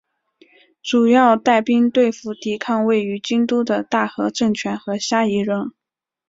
[0.81, 5.73] 主要带兵对付抵抗位于京都的大和政权的虾夷人。